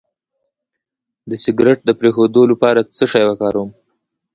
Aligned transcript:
د 1.29 1.31
سګرټ 1.43 1.79
د 1.85 1.89
پرېښودو 1.99 2.41
لپاره 2.51 2.81
څه 2.97 3.05
شی 3.11 3.23
وکاروم؟ 3.27 3.69